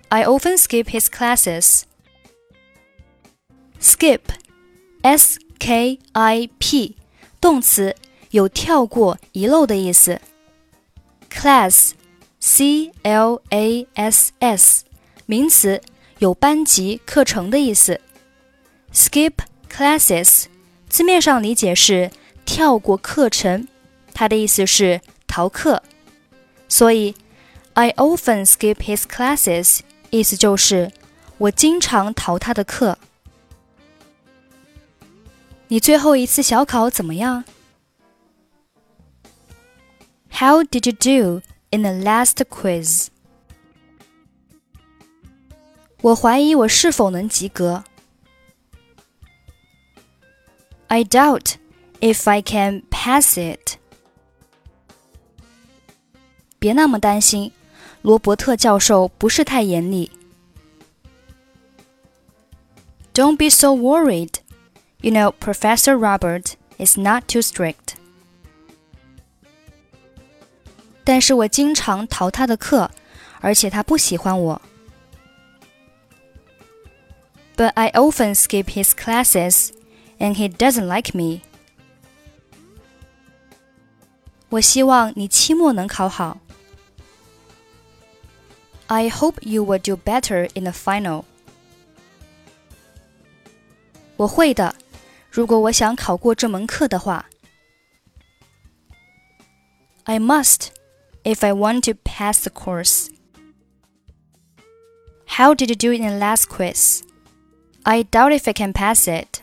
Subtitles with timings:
[0.09, 1.83] I often skip his classes.
[3.79, 4.31] Skip,
[5.03, 6.96] S K I P，
[7.38, 7.94] 动词，
[8.30, 10.18] 有跳过、遗漏的意思。
[11.30, 14.84] Class，C L A S S，
[15.26, 15.82] 名词，
[16.18, 18.00] 有班级、课程的意思。
[18.92, 19.34] Skip
[19.70, 20.46] classes，
[20.88, 22.10] 字面上理解是
[22.46, 23.68] 跳过课程，
[24.14, 25.82] 它的意思是逃课。
[26.68, 27.14] 所以
[27.74, 30.90] ，I often skip his classes，意思就是
[31.36, 32.96] 我经常逃他的课。
[35.69, 37.43] 你最后一次小考怎么样？
[40.31, 43.07] How did you do in the last quiz？
[46.01, 47.83] 我怀疑我是否能及格。
[50.87, 51.55] I doubt
[51.99, 53.77] if I can pass it。
[56.59, 57.51] 别那么担心，
[58.03, 60.11] 罗伯特教授不是太严厉。
[63.13, 64.38] Don't be so worried.
[65.01, 67.95] You know, Professor Robert is not too strict.
[71.03, 72.89] 但是我经常逃他的课，
[73.39, 74.61] 而且他不喜欢我。
[77.55, 79.69] But I often skip his classes,
[80.17, 81.41] and he doesn't like me.
[84.49, 86.39] 我希望你期末能考好。
[88.87, 91.23] I hope you will do better in the final.
[94.17, 94.75] 我会的。
[95.29, 97.25] 如果我想考过这门课的话，
[100.05, 100.69] I must
[101.23, 103.09] if I want to pass the course.
[105.25, 107.03] How did you do in the last quiz?
[107.83, 109.41] I doubt if I can pass it.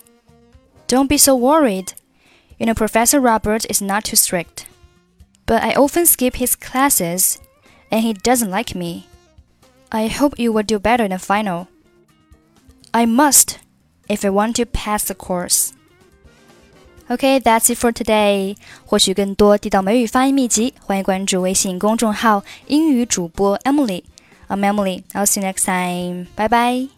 [0.88, 1.92] Don't be so worried.
[2.58, 4.66] You know, Professor Robert is not too strict.
[5.44, 7.38] But I often skip his classes,
[7.90, 9.06] and he doesn't like me.
[9.90, 11.68] I hope you will do better in the final.
[12.94, 13.58] I must
[14.08, 15.72] if I want to pass the course.
[17.08, 18.56] Okay, that's it for today.
[18.86, 25.02] 获取更多地道美语发音秘籍，欢迎关注微信公众号“英语主播 Emily”。I'm Emily.
[25.12, 26.26] I'll see you next time.
[26.36, 26.95] Bye bye.